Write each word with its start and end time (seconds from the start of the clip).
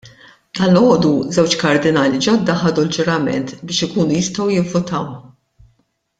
Dalgħodu 0.59 1.11
żewġ 1.35 1.53
Kardinali 1.63 2.21
ġodda 2.29 2.57
ħadu 2.63 2.85
l-ġurament 2.87 3.55
biex 3.67 3.89
ikunu 3.91 4.19
jistgħu 4.21 4.49
jivvotaw. 4.57 5.13